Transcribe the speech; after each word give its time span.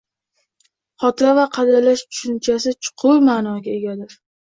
Xotira 1.03 1.33
va 1.39 1.43
qadrlash 1.57 2.03
tushunchasi 2.07 2.73
chuqur 2.87 3.21
ma'noga 3.29 3.71
egadir 3.75 4.17